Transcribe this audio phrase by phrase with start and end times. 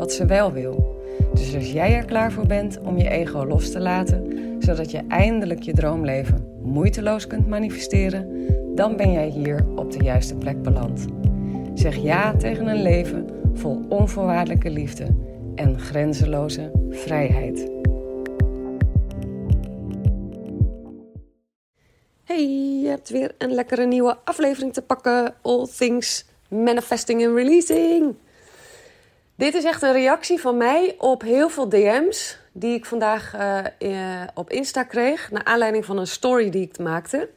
[0.00, 0.98] wat ze wel wil.
[1.34, 4.26] Dus als jij er klaar voor bent om je ego los te laten,
[4.58, 10.34] zodat je eindelijk je droomleven moeiteloos kunt manifesteren, dan ben jij hier op de juiste
[10.34, 11.06] plek beland.
[11.74, 15.06] Zeg ja tegen een leven vol onvoorwaardelijke liefde
[15.54, 17.70] en grenzeloze vrijheid.
[22.24, 22.48] Hey,
[22.82, 25.34] je hebt weer een lekkere nieuwe aflevering te pakken.
[25.42, 28.14] All things manifesting and releasing.
[29.40, 33.34] Dit is echt een reactie van mij op heel veel DM's die ik vandaag
[33.78, 35.30] uh, op Insta kreeg.
[35.30, 37.28] Naar aanleiding van een story die ik maakte.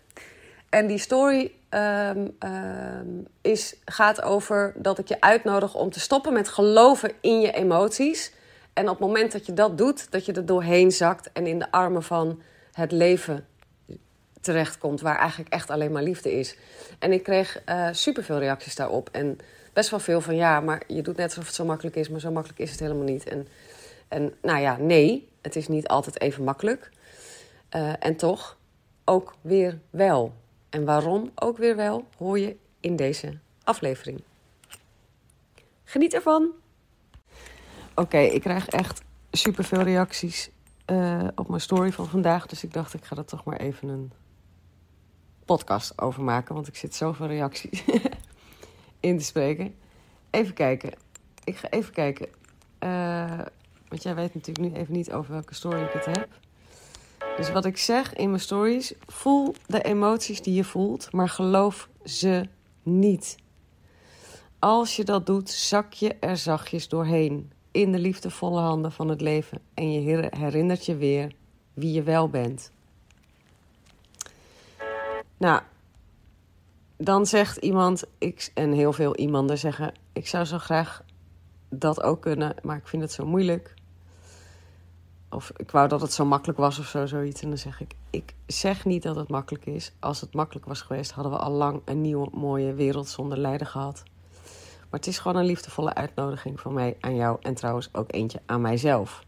[0.70, 6.34] En die story um, um, is, gaat over dat ik je uitnodig om te stoppen
[6.34, 8.34] met geloven in je emoties.
[8.74, 11.60] En op het moment dat je dat doet, dat je er doorheen zakt en in
[11.60, 12.42] de armen van
[12.72, 13.46] het leven
[14.44, 15.02] terechtkomt.
[15.02, 16.58] Waar eigenlijk echt alleen maar liefde is.
[17.00, 19.10] En ik kreeg uh, superveel reacties daarop.
[19.12, 19.38] En
[19.74, 22.20] best wel veel van ja, maar je doet net alsof het zo makkelijk is, maar
[22.20, 23.24] zo makkelijk is het helemaal niet.
[23.24, 23.48] En,
[24.08, 26.92] en nou ja, nee, het is niet altijd even makkelijk.
[27.76, 28.58] Uh, en toch
[29.06, 30.34] ook weer wel.
[30.70, 34.22] En waarom ook weer wel, hoor je in deze aflevering.
[35.84, 36.52] Geniet ervan!
[37.96, 40.50] Oké, ik krijg echt superveel reacties
[40.86, 42.46] uh, op mijn story van vandaag.
[42.46, 44.12] Dus ik dacht, ik ga er toch maar even een
[45.46, 46.56] podcast over maken.
[46.56, 47.84] Want ik zit zoveel reacties
[49.00, 49.76] in te spreken.
[50.30, 50.94] Even kijken.
[51.44, 52.28] Ik ga even kijken.
[52.80, 53.40] Uh,
[53.88, 56.28] want jij weet natuurlijk nu even niet over welke story ik het heb.
[57.38, 61.90] Dus wat ik zeg in mijn stories: voel de emoties die je voelt, maar geloof
[62.04, 62.48] ze
[62.84, 63.36] niet.
[64.60, 67.52] Als je dat doet, zak je er zachtjes doorheen.
[67.72, 69.62] In de liefdevolle handen van het leven.
[69.74, 71.32] En je herinnert je weer
[71.74, 72.72] wie je wel bent.
[75.44, 75.62] Nou,
[76.98, 81.04] dan zegt iemand, ik, en heel veel iemanden zeggen: Ik zou zo graag
[81.70, 83.74] dat ook kunnen, maar ik vind het zo moeilijk.
[85.30, 87.42] Of ik wou dat het zo makkelijk was of zo, zoiets.
[87.42, 89.92] En dan zeg ik: Ik zeg niet dat het makkelijk is.
[90.00, 93.68] Als het makkelijk was geweest, hadden we al lang een nieuwe mooie wereld zonder lijden
[93.68, 94.04] gehad.
[94.90, 97.38] Maar het is gewoon een liefdevolle uitnodiging van mij aan jou.
[97.42, 99.24] En trouwens ook eentje aan mijzelf.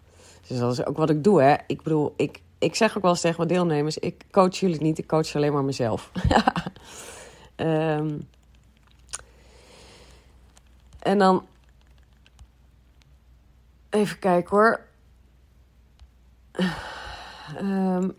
[0.47, 1.55] Dus dat is ook wat ik doe, hè.
[1.67, 4.97] Ik bedoel, ik, ik zeg ook wel eens tegen mijn deelnemers: Ik coach jullie niet,
[4.97, 6.11] ik coach alleen maar mezelf.
[7.55, 8.19] Um,
[10.99, 11.47] en dan.
[13.89, 14.85] Even kijken hoor.
[17.61, 18.15] Um,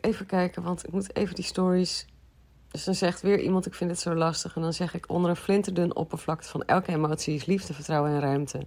[0.00, 2.06] even kijken, want ik moet even die stories.
[2.70, 4.56] Dus dan zegt weer iemand: Ik vind het zo lastig.
[4.56, 8.20] En dan zeg ik: Onder een flinterdun oppervlakte van elke emotie is liefde, vertrouwen en
[8.20, 8.66] ruimte.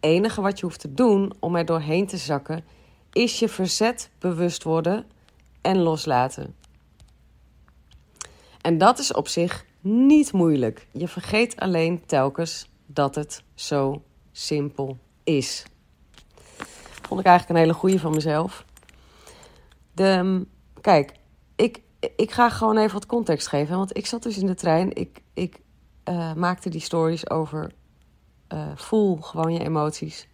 [0.00, 2.64] enige wat je hoeft te doen om er doorheen te zakken,
[3.12, 5.06] is je verzet bewust worden
[5.60, 6.54] en loslaten.
[8.60, 10.86] En dat is op zich niet moeilijk.
[10.92, 14.02] Je vergeet alleen telkens dat het zo
[14.32, 15.64] simpel is.
[17.02, 18.64] Vond ik eigenlijk een hele goede van mezelf.
[19.92, 20.46] De,
[20.80, 21.12] kijk,
[21.56, 21.80] ik,
[22.16, 23.76] ik ga gewoon even wat context geven.
[23.76, 24.94] Want ik zat dus in de trein.
[24.94, 25.60] Ik, ik
[26.08, 27.72] uh, maakte die stories over.
[28.52, 30.28] Uh, voel gewoon je emoties.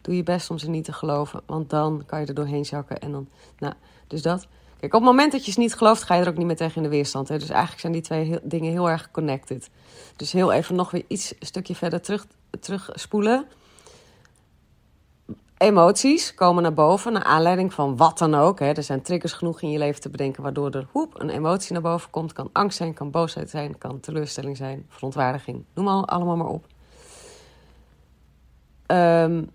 [0.00, 1.40] Doe je best om ze niet te geloven.
[1.46, 2.98] Want dan kan je er doorheen zakken.
[2.98, 3.28] En dan,
[3.58, 3.74] nou,
[4.06, 4.46] dus dat.
[4.80, 6.56] Kijk, op het moment dat je ze niet gelooft, ga je er ook niet meer
[6.56, 7.28] tegen in de weerstand.
[7.28, 7.38] Hè?
[7.38, 9.70] Dus eigenlijk zijn die twee dingen heel erg connected.
[10.16, 12.26] Dus heel even nog weer iets stukje verder terug,
[12.60, 13.46] terugspoelen.
[15.58, 18.58] Emoties komen naar boven naar aanleiding van wat dan ook.
[18.58, 18.72] Hè.
[18.72, 21.82] Er zijn triggers genoeg in je leven te bedenken waardoor er hoep, een emotie naar
[21.82, 22.32] boven komt.
[22.32, 25.64] Kan angst zijn, kan boosheid zijn, kan teleurstelling zijn, verontwaardiging.
[25.74, 26.66] Noem maar allemaal maar op.
[28.86, 29.50] Um,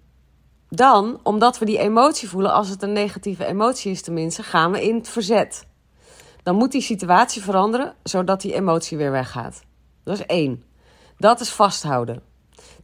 [0.75, 4.87] dan, omdat we die emotie voelen, als het een negatieve emotie is tenminste, gaan we
[4.87, 5.67] in het verzet.
[6.43, 9.63] Dan moet die situatie veranderen, zodat die emotie weer weggaat.
[10.03, 10.63] Dat is één.
[11.17, 12.21] Dat is vasthouden.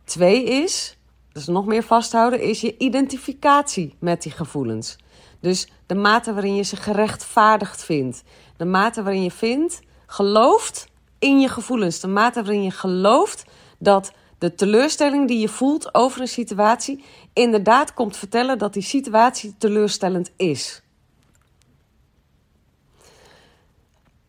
[0.03, 0.97] Twee is,
[1.31, 4.95] dat is nog meer vasthouden, is je identificatie met die gevoelens.
[5.39, 8.23] Dus de mate waarin je ze gerechtvaardigd vindt.
[8.57, 10.87] De mate waarin je vindt, gelooft
[11.19, 11.99] in je gevoelens.
[11.99, 13.45] De mate waarin je gelooft
[13.79, 17.03] dat de teleurstelling die je voelt over een situatie
[17.33, 20.81] inderdaad komt vertellen dat die situatie teleurstellend is.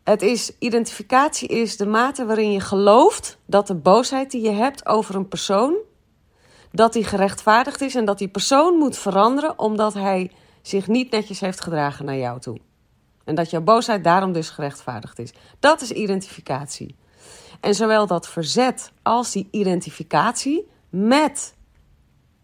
[0.03, 4.85] Het is, identificatie is de mate waarin je gelooft dat de boosheid die je hebt
[4.85, 5.75] over een persoon,
[6.71, 10.31] dat die gerechtvaardigd is en dat die persoon moet veranderen omdat hij
[10.61, 12.57] zich niet netjes heeft gedragen naar jou toe.
[13.23, 15.33] En dat jouw boosheid daarom dus gerechtvaardigd is.
[15.59, 16.95] Dat is identificatie.
[17.61, 21.55] En zowel dat verzet als die identificatie met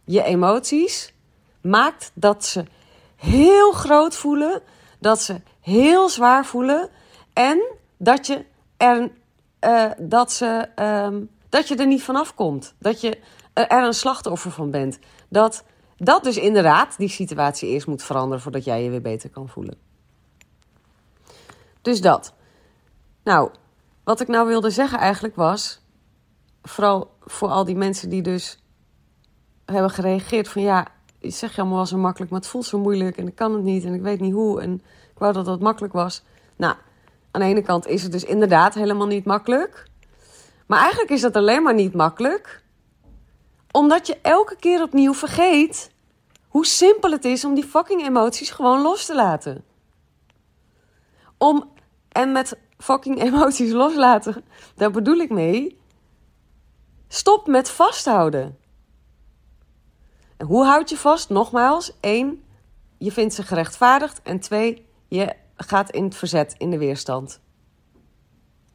[0.04, 1.14] je emoties
[1.62, 2.66] maakt dat ze
[3.16, 4.62] heel groot voelen,
[5.00, 6.90] dat ze heel zwaar voelen
[7.34, 7.62] en
[7.98, 8.46] dat je
[8.78, 9.12] er,
[9.62, 12.76] uh, dat ze, um, dat je er niet vanaf komt.
[12.80, 13.20] Dat je
[13.54, 15.00] er een slachtoffer van bent.
[15.30, 15.64] Dat
[15.98, 19.78] dat dus inderdaad die situatie eerst moet veranderen voordat jij je weer beter kan voelen.
[21.82, 22.34] Dus dat.
[23.24, 23.52] Nou,
[24.08, 25.80] wat ik nou wilde zeggen eigenlijk was,
[26.64, 28.60] vooral voor al die mensen die dus
[29.66, 30.88] hebben gereageerd van ja,
[31.20, 33.54] ik zeg je allemaal wel zo makkelijk, maar het voelt zo moeilijk en ik kan
[33.54, 34.74] het niet en ik weet niet hoe en
[35.12, 36.24] ik wou dat dat makkelijk was.
[36.56, 36.76] Nou,
[37.32, 39.88] aan de ene kant is het dus inderdaad helemaal niet makkelijk.
[40.66, 42.64] Maar eigenlijk is dat alleen maar niet makkelijk
[43.72, 45.92] omdat je elke keer opnieuw vergeet
[46.48, 49.64] hoe simpel het is om die fucking emoties gewoon los te laten.
[51.38, 51.70] Om,
[52.10, 54.44] en met fucking emoties loslaten,
[54.76, 55.80] daar bedoel ik mee.
[57.08, 58.58] Stop met vasthouden.
[60.38, 61.30] En hoe houd je vast?
[61.30, 62.44] Nogmaals, één,
[62.98, 64.22] je vindt ze gerechtvaardigd.
[64.22, 67.40] En twee, je gaat in het verzet, in de weerstand.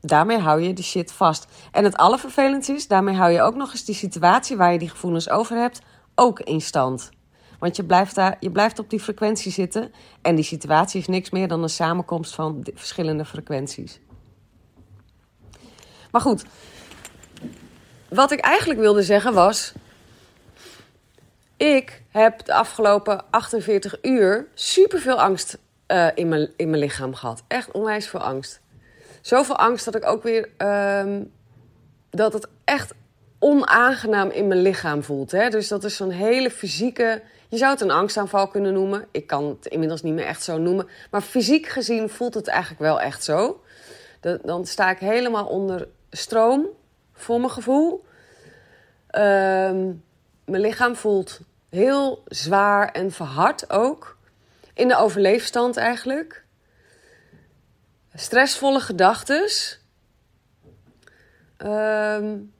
[0.00, 1.46] Daarmee hou je de shit vast.
[1.72, 4.88] En het allervervelendste is, daarmee hou je ook nog eens die situatie waar je die
[4.88, 5.80] gevoelens over hebt,
[6.14, 7.10] ook in stand.
[7.62, 9.92] Want je blijft, daar, je blijft op die frequentie zitten.
[10.22, 14.00] En die situatie is niks meer dan een samenkomst van verschillende frequenties.
[16.10, 16.44] Maar goed,
[18.08, 19.72] wat ik eigenlijk wilde zeggen was.
[21.56, 27.42] Ik heb de afgelopen 48 uur superveel angst uh, in, mijn, in mijn lichaam gehad.
[27.48, 28.60] Echt onwijs veel angst.
[29.20, 30.48] Zoveel angst dat ik ook weer.
[30.58, 31.32] Um,
[32.10, 32.92] dat het echt
[33.38, 35.30] onaangenaam in mijn lichaam voelt.
[35.30, 35.48] Hè?
[35.48, 37.22] Dus dat is zo'n hele fysieke.
[37.52, 39.06] Je zou het een angstaanval kunnen noemen.
[39.10, 40.88] Ik kan het inmiddels niet meer echt zo noemen.
[41.10, 43.62] Maar fysiek gezien voelt het eigenlijk wel echt zo.
[44.42, 46.66] dan sta ik helemaal onder stroom,
[47.12, 48.04] voor mijn gevoel.
[49.06, 49.92] Ehm,
[50.44, 54.16] mijn lichaam voelt heel zwaar en verhard ook.
[54.74, 56.44] In de overleefstand eigenlijk.
[58.14, 59.50] Stressvolle gedachten.
[61.58, 62.52] Um,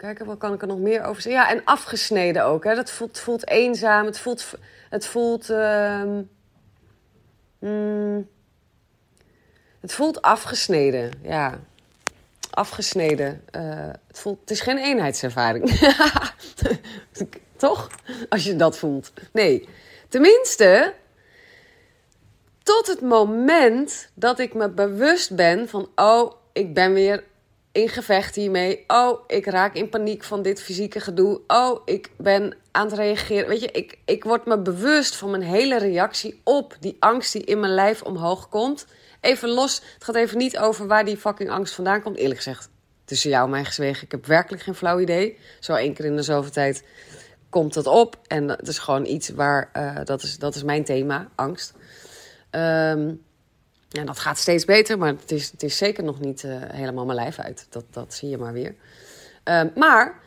[0.00, 1.42] kijken, wat kan ik er nog meer over zeggen?
[1.42, 2.64] Ja, en afgesneden ook.
[2.64, 2.74] Hè?
[2.74, 4.06] Dat voelt, voelt eenzaam.
[4.06, 4.54] Het voelt.
[4.90, 5.48] Het voelt.
[5.48, 6.30] Um,
[7.58, 8.28] mm,
[9.80, 11.10] het voelt afgesneden.
[11.22, 11.58] Ja.
[12.50, 13.44] Afgesneden.
[13.56, 13.62] Uh,
[14.06, 15.70] het, voelt, het is geen eenheidservaring.
[17.56, 17.90] Toch?
[18.28, 19.12] Als je dat voelt.
[19.32, 19.68] Nee.
[20.08, 20.94] Tenminste,
[22.62, 27.24] tot het moment dat ik me bewust ben van: oh, ik ben weer
[27.72, 28.84] in gevecht hiermee.
[28.86, 31.40] Oh, ik raak in paniek van dit fysieke gedoe.
[31.46, 33.48] Oh, ik ben aan het reageren.
[33.48, 37.44] Weet je, ik, ik word me bewust van mijn hele reactie op die angst die
[37.44, 38.86] in mijn lijf omhoog komt.
[39.20, 42.16] Even los, het gaat even niet over waar die fucking angst vandaan komt.
[42.16, 42.68] Eerlijk gezegd,
[43.04, 45.38] tussen jou en mij gezwegen, ik heb werkelijk geen flauw idee.
[45.60, 46.84] Zo één keer in de zoveel tijd
[47.48, 48.18] komt het op.
[48.26, 51.74] En dat is gewoon iets waar, uh, dat, is, dat is mijn thema, angst.
[52.50, 53.22] Um,
[53.92, 57.04] ja, dat gaat steeds beter, maar het is, het is zeker nog niet uh, helemaal
[57.04, 57.66] mijn lijf uit.
[57.70, 58.74] Dat, dat zie je maar weer.
[59.44, 60.20] Uh, maar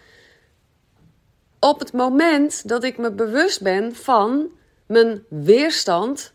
[1.59, 4.51] op het moment dat ik me bewust ben van
[4.85, 6.33] mijn weerstand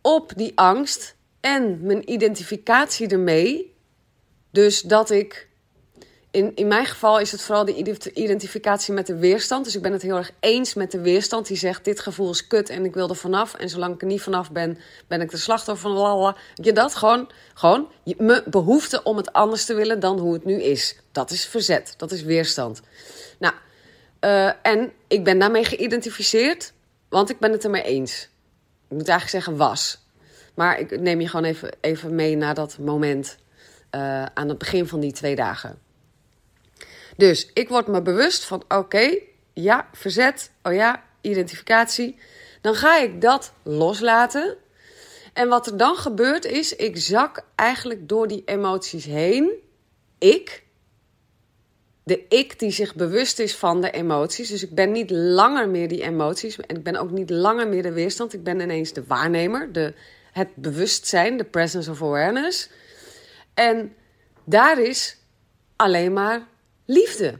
[0.00, 3.74] op die angst en mijn identificatie ermee,
[4.50, 5.45] dus dat ik
[6.30, 9.64] in, in mijn geval is het vooral de identificatie met de weerstand.
[9.64, 12.46] Dus ik ben het heel erg eens met de weerstand die zegt: Dit gevoel is
[12.46, 13.54] kut en ik wil er vanaf.
[13.54, 16.36] En zolang ik er niet vanaf ben, ben ik de slachtoffer van lala.
[16.54, 20.62] Je dat gewoon, gewoon mijn behoefte om het anders te willen dan hoe het nu
[20.62, 20.96] is.
[21.12, 22.82] Dat is verzet, dat is weerstand.
[23.38, 23.54] Nou,
[24.20, 26.72] uh, en ik ben daarmee geïdentificeerd,
[27.08, 28.28] want ik ben het ermee eens.
[28.88, 30.04] Ik moet eigenlijk zeggen was.
[30.54, 33.36] Maar ik neem je gewoon even, even mee naar dat moment
[33.94, 35.78] uh, aan het begin van die twee dagen.
[37.16, 39.18] Dus ik word me bewust van: oké,
[39.52, 42.18] ja, verzet, oh ja, identificatie.
[42.60, 44.56] Dan ga ik dat loslaten.
[45.32, 49.50] En wat er dan gebeurt is, ik zak eigenlijk door die emoties heen.
[50.18, 50.62] Ik,
[52.02, 54.48] de ik die zich bewust is van de emoties.
[54.48, 56.56] Dus ik ben niet langer meer die emoties.
[56.56, 58.32] En ik ben ook niet langer meer de weerstand.
[58.32, 59.94] Ik ben ineens de waarnemer, de,
[60.32, 62.70] het bewustzijn, de presence of awareness.
[63.54, 63.94] En
[64.44, 65.16] daar is
[65.76, 66.46] alleen maar
[66.86, 67.38] liefde.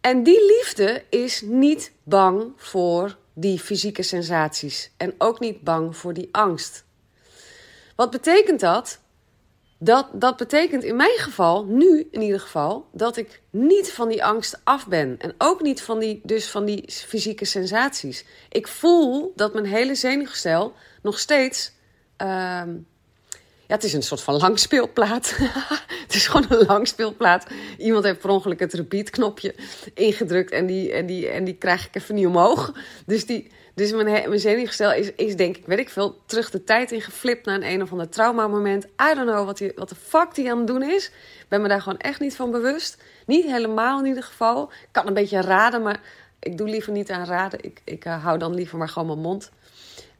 [0.00, 6.14] En die liefde is niet bang voor die fysieke sensaties en ook niet bang voor
[6.14, 6.84] die angst.
[7.96, 9.02] Wat betekent dat?
[9.84, 14.24] dat, dat betekent in mijn geval, nu in ieder geval, dat ik niet van die
[14.24, 15.16] angst af ben.
[15.18, 18.24] En ook niet van die, dus van die fysieke sensaties.
[18.48, 20.72] Ik voel dat mijn hele zenuwgestel
[21.02, 21.72] nog steeds.
[22.16, 22.76] Ehm,
[23.66, 25.36] ja, het is een soort van langspeelplaat.
[26.06, 27.46] het is gewoon een langspeelplaat.
[27.78, 29.54] Iemand heeft per ongeluk het repeat-knopje
[29.94, 32.72] ingedrukt en die, en, die, en die krijg ik even niet omhoog.
[33.06, 36.64] Dus die, dus mijn, mijn zenuwgestel is, is denk ik, weet ik veel, terug de
[36.64, 38.84] tijd in geflipt naar een een of ander traumamoment.
[38.84, 41.06] I don't know wat, die, wat de fuck die aan het doen is.
[41.40, 43.02] Ik ben me daar gewoon echt niet van bewust.
[43.26, 44.70] Niet helemaal in ieder geval.
[44.70, 46.00] Ik kan een beetje raden, maar
[46.38, 47.58] ik doe liever niet aan raden.
[47.62, 49.50] Ik, ik uh, hou dan liever maar gewoon mijn mond.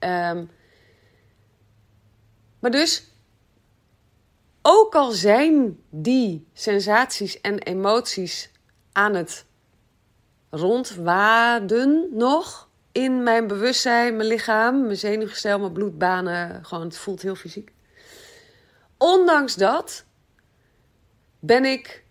[0.01, 0.51] Um,
[2.59, 3.05] maar dus,
[4.95, 8.51] al zijn die sensaties en emoties
[8.93, 9.47] aan het
[10.51, 16.65] rondwaden nog in mijn bewustzijn, mijn lichaam, mijn zenuwgestel, mijn bloedbanen.
[16.65, 17.73] Gewoon, het voelt heel fysiek.
[18.99, 20.05] Ondanks dat
[21.41, 22.05] ben ik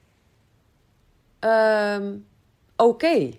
[1.39, 2.27] um,
[2.75, 3.29] oké.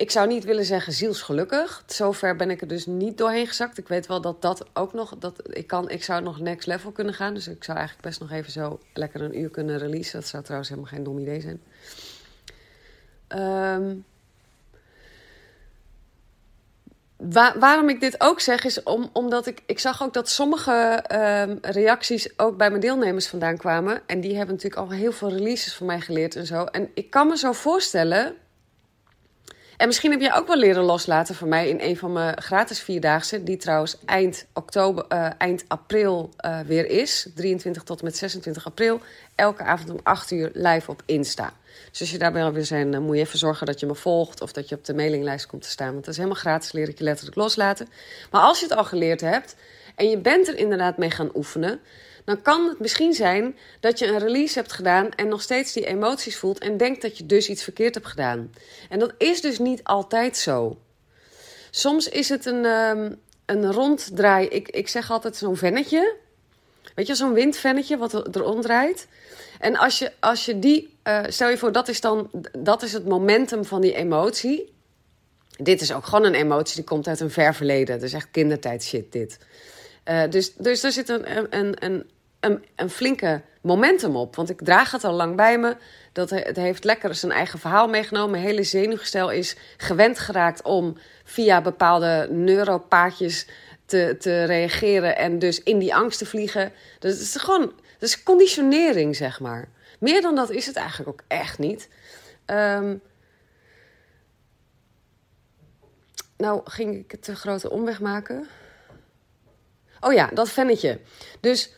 [0.00, 1.82] Ik zou niet willen zeggen zielsgelukkig.
[1.86, 3.78] Zover ben ik er dus niet doorheen gezakt.
[3.78, 5.16] Ik weet wel dat dat ook nog...
[5.18, 7.34] Dat ik, kan, ik zou nog next level kunnen gaan.
[7.34, 10.20] Dus ik zou eigenlijk best nog even zo lekker een uur kunnen releasen.
[10.20, 11.62] Dat zou trouwens helemaal geen dom idee zijn.
[13.76, 14.04] Um,
[17.58, 21.56] waarom ik dit ook zeg is om, omdat ik, ik zag ook dat sommige uh,
[21.60, 24.02] reacties ook bij mijn deelnemers vandaan kwamen.
[24.06, 26.64] En die hebben natuurlijk al heel veel releases van mij geleerd en zo.
[26.64, 28.36] En ik kan me zo voorstellen.
[29.80, 32.80] En misschien heb jij ook wel leren loslaten van mij in een van mijn gratis
[32.80, 33.42] vierdaagse.
[33.42, 37.28] Die trouwens eind oktober, uh, eind april uh, weer is.
[37.34, 39.00] 23 tot en met 26 april.
[39.34, 41.52] Elke avond om 8 uur live op Insta.
[41.90, 44.40] Dus als je daarbij wil zijn, dan moet je even zorgen dat je me volgt
[44.40, 45.92] of dat je op de mailinglijst komt te staan.
[45.92, 47.88] Want dat is helemaal gratis, leer ik je letterlijk loslaten.
[48.30, 49.56] Maar als je het al geleerd hebt
[49.94, 51.80] en je bent er inderdaad mee gaan oefenen,
[52.24, 55.86] dan kan het misschien zijn dat je een release hebt gedaan en nog steeds die
[55.86, 58.52] emoties voelt en denkt dat je dus iets verkeerd hebt gedaan.
[58.88, 60.78] En dat is dus niet altijd zo.
[61.70, 64.48] Soms is het een, um, een ronddraai.
[64.48, 66.16] Ik, ik zeg altijd zo'n vennetje.
[66.94, 69.06] Weet je, zo'n windvennetje wat er ronddraait.
[69.58, 72.92] En als je, als je die, uh, stel je voor, dat is dan dat is
[72.92, 74.72] het momentum van die emotie.
[75.56, 78.00] Dit is ook gewoon een emotie die komt uit een ver verleden.
[78.00, 79.38] Is echt kindertijd shit, dit.
[80.10, 84.36] Uh, dus, dus er zit een, een, een, een, een flinke momentum op.
[84.36, 85.76] Want ik draag het al lang bij me.
[86.12, 88.30] Dat, het heeft lekker zijn eigen verhaal meegenomen.
[88.30, 93.46] Mijn hele zenuwgestel is gewend geraakt om via bepaalde neuropaadjes
[93.84, 95.16] te, te reageren.
[95.16, 96.72] En dus in die angst te vliegen.
[96.98, 99.68] Dus het is gewoon dat is conditionering, zeg maar.
[99.98, 101.88] Meer dan dat is het eigenlijk ook echt niet.
[102.46, 103.00] Um,
[106.36, 108.48] nou, ging ik het te grote omweg maken?
[110.00, 110.98] Oh ja, dat vennetje.
[111.40, 111.70] Dus,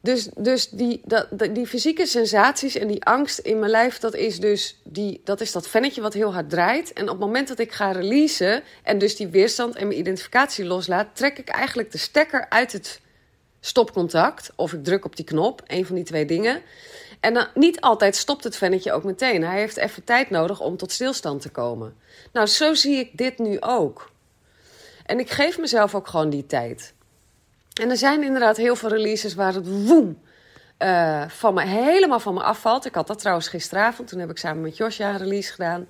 [0.00, 4.40] dus, dus die, dat, die fysieke sensaties en die angst in mijn lijf, dat is
[4.40, 6.92] dus die, dat, is dat vennetje wat heel hard draait.
[6.92, 10.64] En op het moment dat ik ga releasen en dus die weerstand en mijn identificatie
[10.64, 13.00] loslaat, trek ik eigenlijk de stekker uit het
[13.60, 16.62] stopcontact of ik druk op die knop, een van die twee dingen.
[17.20, 19.44] En niet altijd stopt het vennetje ook meteen.
[19.44, 21.96] Hij heeft even tijd nodig om tot stilstand te komen.
[22.32, 24.10] Nou, zo zie ik dit nu ook.
[25.06, 26.94] En ik geef mezelf ook gewoon die tijd.
[27.80, 30.18] En er zijn inderdaad heel veel releases waar het woem
[30.78, 32.84] uh, van me, helemaal van me afvalt.
[32.84, 34.08] Ik had dat trouwens gisteravond.
[34.08, 35.88] Toen heb ik samen met Josja een release gedaan.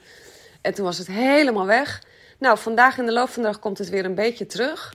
[0.60, 2.02] En toen was het helemaal weg.
[2.38, 4.94] Nou, vandaag in de loop van de dag komt het weer een beetje terug.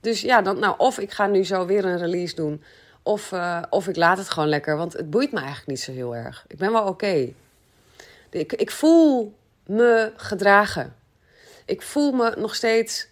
[0.00, 2.62] Dus ja, dan, nou, of ik ga nu zo weer een release doen.
[3.02, 4.76] Of, uh, of ik laat het gewoon lekker.
[4.76, 6.44] Want het boeit me eigenlijk niet zo heel erg.
[6.48, 7.32] Ik ben wel oké.
[8.30, 9.34] Ik, ik voel
[9.66, 10.96] me gedragen.
[11.64, 13.08] Ik voel me nog steeds.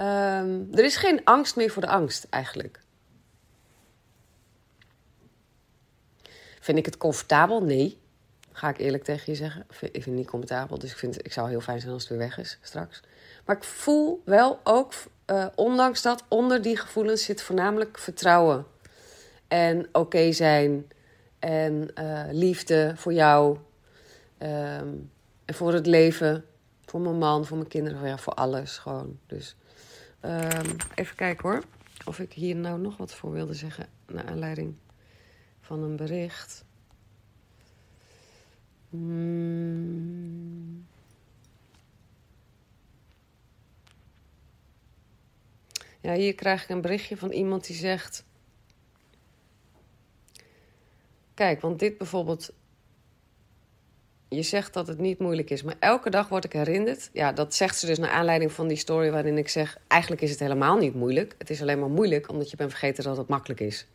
[0.00, 2.80] Um, er is geen angst meer voor de angst eigenlijk.
[6.60, 7.62] Vind ik het comfortabel?
[7.62, 7.98] Nee.
[8.52, 9.60] Ga ik eerlijk tegen je zeggen.
[9.68, 10.78] Ik vind het niet comfortabel.
[10.78, 13.00] Dus ik, vind, ik zou heel fijn zijn als het weer weg is straks.
[13.44, 14.92] Maar ik voel wel ook
[15.26, 18.66] uh, ondanks dat onder die gevoelens zit voornamelijk vertrouwen.
[19.48, 20.90] En oké zijn.
[21.38, 23.58] En uh, liefde voor jou.
[24.38, 25.10] Um,
[25.44, 26.44] en voor het leven.
[26.84, 28.08] Voor mijn man, voor mijn kinderen.
[28.08, 29.18] Ja, voor alles gewoon.
[29.26, 29.56] Dus
[30.20, 31.62] um, even kijken hoor.
[32.04, 33.88] Of ik hier nou nog wat voor wilde zeggen.
[34.06, 34.74] Naar aanleiding
[35.60, 36.64] van een bericht.
[38.90, 40.86] Hmm.
[46.00, 48.24] Ja, hier krijg ik een berichtje van iemand die zegt.
[51.34, 52.52] Kijk, want dit bijvoorbeeld.
[54.28, 57.10] Je zegt dat het niet moeilijk is, maar elke dag word ik herinnerd.
[57.12, 60.30] Ja, dat zegt ze dus naar aanleiding van die story waarin ik zeg: eigenlijk is
[60.30, 61.34] het helemaal niet moeilijk.
[61.38, 63.86] Het is alleen maar moeilijk omdat je bent vergeten dat het makkelijk is.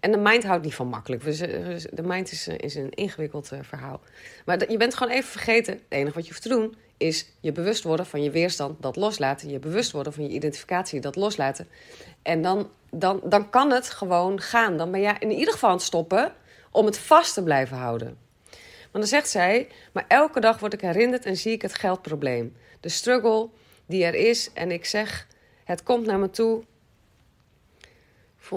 [0.00, 1.24] En de mind houdt niet van makkelijk.
[1.24, 4.00] De mind is, is een ingewikkeld verhaal.
[4.44, 5.72] Maar je bent gewoon even vergeten.
[5.72, 8.96] Het enige wat je hoeft te doen is je bewust worden van je weerstand, dat
[8.96, 9.50] loslaten.
[9.50, 11.68] Je bewust worden van je identificatie, dat loslaten.
[12.22, 14.76] En dan, dan, dan kan het gewoon gaan.
[14.76, 16.32] Dan ben jij in ieder geval aan het stoppen
[16.70, 18.25] om het vast te blijven houden.
[18.98, 22.56] Dan zegt zij, maar elke dag word ik herinnerd en zie ik het geldprobleem.
[22.80, 23.48] De struggle
[23.86, 25.26] die er is en ik zeg,
[25.64, 26.64] het komt naar me toe.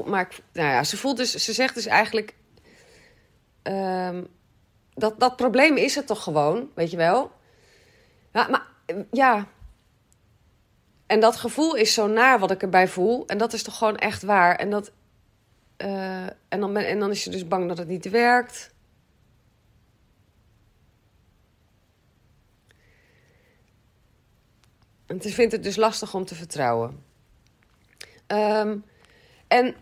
[0.06, 2.34] Maar nou ja, ze, voelt dus, ze zegt dus eigenlijk,
[3.64, 4.28] um,
[4.94, 7.32] dat, dat probleem is het toch gewoon, weet je wel.
[8.32, 8.62] Maar
[9.12, 9.48] ja.
[11.06, 13.28] En dat gevoel is zo naar wat ik erbij voel.
[13.28, 14.56] En dat is toch gewoon echt waar.
[14.56, 14.92] En, dat,
[15.78, 18.78] uh, en, dan, en dan is je dus bang dat het niet werkt.
[25.10, 27.04] En ze vindt het dus lastig om te vertrouwen.
[28.28, 28.84] Um,
[29.48, 29.76] en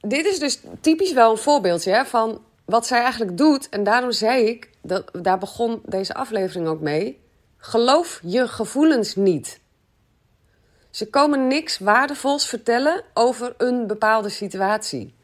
[0.00, 3.68] dit is dus typisch wel een voorbeeldje hè, van wat zij eigenlijk doet.
[3.68, 7.20] En daarom zei ik, dat, daar begon deze aflevering ook mee.
[7.56, 9.60] Geloof je gevoelens niet.
[10.90, 15.14] Ze komen niks waardevols vertellen over een bepaalde situatie.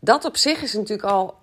[0.00, 1.38] Dat op zich is natuurlijk al.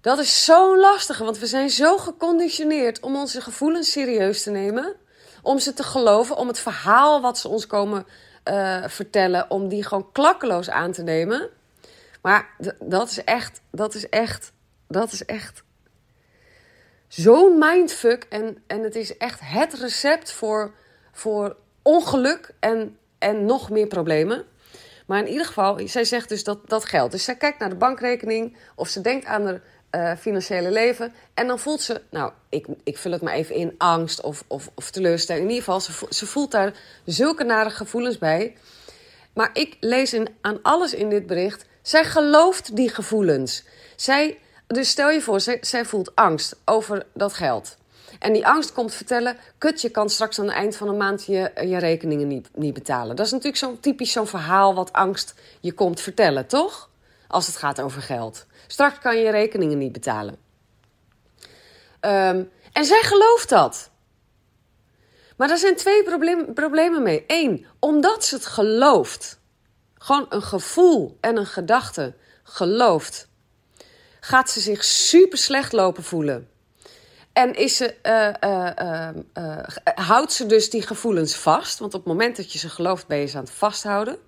[0.00, 4.96] dat is zo lastig, want we zijn zo geconditioneerd om onze gevoelens serieus te nemen.
[5.42, 8.06] Om ze te geloven, om het verhaal wat ze ons komen
[8.44, 11.48] uh, vertellen, om die gewoon klakkeloos aan te nemen.
[12.22, 14.52] Maar dat is echt, dat is echt,
[14.88, 15.62] dat is echt
[17.08, 18.26] zo'n mindfuck.
[18.28, 20.74] En, en het is echt het recept voor,
[21.12, 24.44] voor ongeluk en, en nog meer problemen.
[25.06, 27.12] Maar in ieder geval, zij zegt dus dat dat geldt.
[27.12, 31.12] Dus zij kijkt naar de bankrekening of ze denkt aan haar uh, financiële leven.
[31.34, 34.70] En dan voelt ze, nou, ik, ik vul het maar even in, angst of, of,
[34.74, 35.44] of teleurstelling.
[35.44, 36.72] In ieder geval, ze, ze voelt daar
[37.04, 38.56] zulke nare gevoelens bij.
[39.32, 43.64] Maar ik lees in, aan alles in dit bericht, zij gelooft die gevoelens.
[43.96, 47.76] Zij dus stel je voor, zij, zij voelt angst over dat geld.
[48.18, 51.26] En die angst komt vertellen: kut, je kan straks aan het eind van de maand
[51.26, 53.16] je, je rekeningen niet, niet betalen.
[53.16, 56.89] Dat is natuurlijk zo'n typisch zo'n verhaal wat angst je komt vertellen, toch?
[57.30, 58.46] Als het gaat over geld.
[58.66, 60.36] Straks kan je rekeningen niet betalen.
[62.00, 63.90] Um, en zij gelooft dat.
[65.36, 66.02] Maar daar zijn twee
[66.54, 67.24] problemen mee.
[67.26, 69.40] Eén, omdat ze het gelooft.
[69.94, 73.28] Gewoon een gevoel en een gedachte gelooft
[74.20, 76.48] gaat ze zich super slecht lopen voelen.
[77.32, 78.50] En is ze, uh,
[79.44, 79.58] uh,
[79.94, 81.78] houdt ze dus die gevoelens vast.
[81.78, 84.18] Want op het moment dat je ze gelooft, ben je ze aan het vasthouden.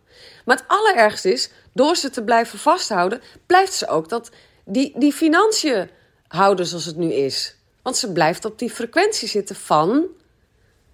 [0.45, 4.31] Maar het allerergste is, door ze te blijven vasthouden, blijft ze ook dat,
[4.65, 5.91] die, die financiën
[6.29, 7.57] houden zoals het nu is.
[7.83, 10.07] Want ze blijft op die frequentie zitten van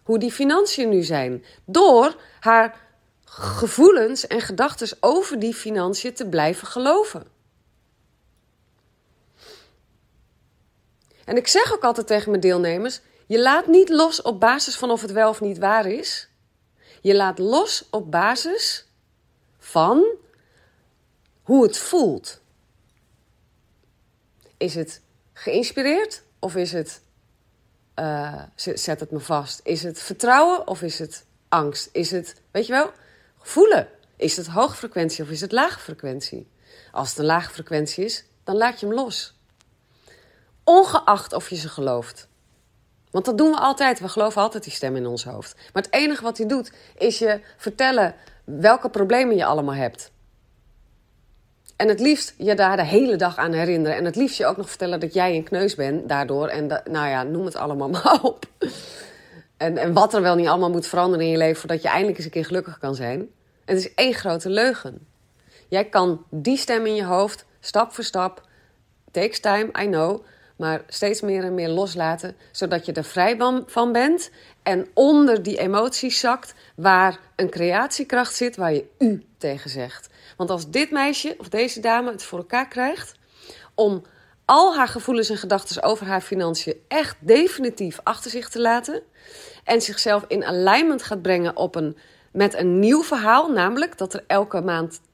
[0.03, 1.45] hoe die financiën nu zijn.
[1.65, 2.81] Door haar
[3.25, 7.27] gevoelens en gedachten over die financiën te blijven geloven.
[11.25, 14.91] En ik zeg ook altijd tegen mijn deelnemers: je laat niet los op basis van
[14.91, 16.29] of het wel of niet waar is.
[17.01, 18.88] Je laat los op basis
[19.71, 20.07] van
[21.43, 22.41] hoe het voelt.
[24.57, 25.01] Is het
[25.33, 27.03] geïnspireerd of is het
[27.99, 29.61] uh, zet het me vast?
[29.65, 31.89] Is het vertrouwen of is het angst?
[31.93, 32.93] Is het, weet je wel,
[33.39, 33.89] voelen?
[34.17, 36.49] Is het hoge frequentie of is het lage frequentie?
[36.93, 39.37] Als het een lage frequentie is, dan laat je hem los.
[40.65, 42.29] Ongeacht of je ze gelooft.
[43.11, 44.01] Want dat doen we altijd.
[44.01, 45.55] We geloven altijd die stem in ons hoofd.
[45.73, 48.15] Maar het enige wat hij doet, is je vertellen
[48.57, 50.11] welke problemen je allemaal hebt.
[51.77, 53.97] En het liefst je daar de hele dag aan herinneren.
[53.97, 56.49] En het liefst je ook nog vertellen dat jij een kneus bent daardoor.
[56.49, 58.45] En nou ja, noem het allemaal maar op.
[59.57, 62.17] En, en wat er wel niet allemaal moet veranderen in je leven voordat je eindelijk
[62.17, 63.21] eens een keer gelukkig kan zijn.
[63.65, 65.07] En het is één grote leugen.
[65.69, 68.43] Jij kan die stem in je hoofd, stap voor stap,
[69.11, 70.25] takes time, I know
[70.59, 74.31] maar steeds meer en meer loslaten, zodat je er vrij van bent
[74.63, 80.09] en onder die emoties zakt waar een creatiekracht zit waar je u tegen zegt.
[80.37, 83.15] Want als dit meisje of deze dame het voor elkaar krijgt
[83.75, 84.03] om
[84.45, 89.03] al haar gevoelens en gedachten over haar financiën echt definitief achter zich te laten
[89.65, 91.97] en zichzelf in alignment gaat brengen op een
[92.33, 95.05] met een nieuw verhaal, namelijk dat er elke maand 10.000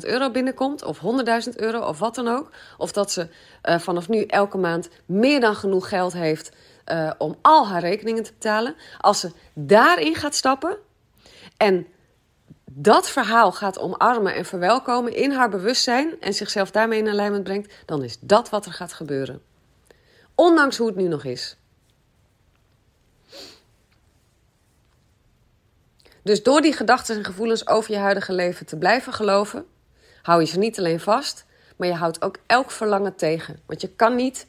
[0.00, 2.50] euro binnenkomt, of 100.000 euro, of wat dan ook.
[2.78, 3.28] Of dat ze
[3.64, 6.52] uh, vanaf nu elke maand meer dan genoeg geld heeft
[6.86, 8.74] uh, om al haar rekeningen te betalen.
[8.98, 10.76] Als ze daarin gaat stappen
[11.56, 11.86] en
[12.72, 17.74] dat verhaal gaat omarmen en verwelkomen in haar bewustzijn en zichzelf daarmee in alignment brengt,
[17.86, 19.42] dan is dat wat er gaat gebeuren.
[20.34, 21.56] Ondanks hoe het nu nog is.
[26.22, 29.66] Dus door die gedachten en gevoelens over je huidige leven te blijven geloven,
[30.22, 31.44] hou je ze niet alleen vast,
[31.76, 33.60] maar je houdt ook elk verlangen tegen.
[33.66, 34.46] Want je kan niet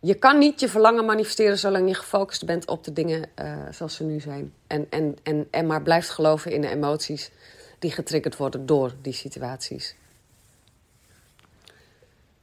[0.00, 3.94] je kan niet je verlangen manifesteren zolang je gefocust bent op de dingen uh, zoals
[3.94, 4.52] ze nu zijn.
[4.66, 7.30] En, en, en, en maar blijft geloven in de emoties
[7.78, 9.96] die getriggerd worden door die situaties.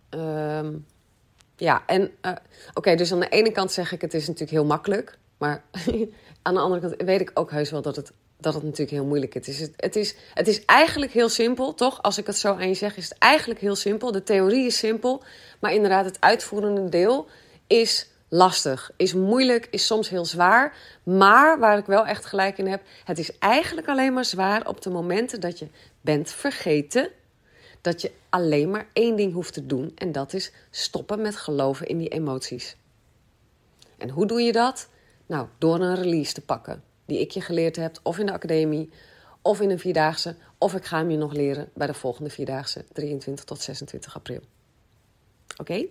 [0.10, 0.86] Um,
[1.56, 2.32] ja, en uh,
[2.74, 5.18] oké, dus aan de ene kant zeg ik het is natuurlijk heel makkelijk.
[5.42, 5.64] Maar
[6.42, 9.06] aan de andere kant weet ik ook heus wel dat het, dat het natuurlijk heel
[9.06, 9.48] moeilijk is.
[9.48, 9.70] Het, is.
[9.76, 10.16] het, is.
[10.34, 12.02] het is eigenlijk heel simpel, toch?
[12.02, 14.12] Als ik het zo aan je zeg, is het eigenlijk heel simpel.
[14.12, 15.24] De theorie is simpel,
[15.60, 17.28] maar inderdaad het uitvoerende deel
[17.68, 20.76] is lastig, is moeilijk, is soms heel zwaar.
[21.04, 24.82] Maar waar ik wel echt gelijk in heb, het is eigenlijk alleen maar zwaar op
[24.82, 25.68] de momenten dat je
[26.02, 27.10] bent vergeten
[27.82, 31.88] dat je alleen maar één ding hoeft te doen en dat is stoppen met geloven
[31.88, 32.76] in die emoties.
[33.98, 34.90] En hoe doe je dat?
[35.32, 38.90] Nou, door een release te pakken die ik je geleerd heb, of in de academie,
[39.42, 42.86] of in een vierdaagse, of ik ga hem je nog leren bij de volgende vierdaagse,
[42.94, 44.42] 23 tot 26 april.
[45.58, 45.86] Oké?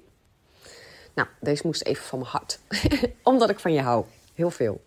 [1.14, 2.60] Nou, deze moest even van mijn hart.
[3.22, 4.04] omdat ik van je hou.
[4.34, 4.84] Heel veel.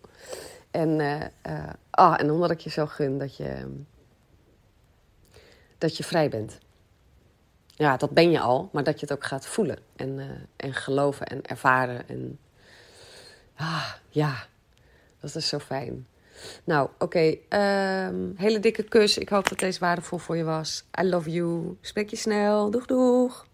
[0.70, 3.66] En, uh, uh, oh, en omdat ik je zo gun dat je,
[5.78, 6.58] dat je vrij bent.
[7.66, 9.78] Ja, dat ben je al, maar dat je het ook gaat voelen.
[9.96, 12.08] En, uh, en geloven en ervaren.
[12.08, 12.38] En
[13.56, 14.46] ah, ja,
[15.20, 16.06] dat is zo fijn.
[16.64, 17.36] Nou, oké.
[17.48, 19.18] Um, hele dikke kus.
[19.18, 20.84] Ik hoop dat deze waardevol voor je was.
[21.00, 21.76] I love you.
[21.80, 22.70] Spreek je snel.
[22.70, 23.46] Doeg, doeg.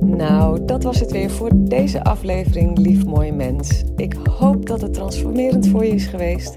[0.00, 3.82] Nou, dat was het weer voor deze aflevering, lief mooi mens.
[3.96, 6.56] Ik hoop dat het transformerend voor je is geweest.